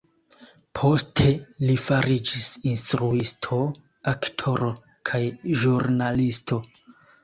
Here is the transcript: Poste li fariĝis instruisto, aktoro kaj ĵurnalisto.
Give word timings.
Poste 0.79 1.33
li 1.65 1.75
fariĝis 1.89 2.49
instruisto, 2.73 3.63
aktoro 4.17 4.75
kaj 5.13 5.27
ĵurnalisto. 5.65 6.65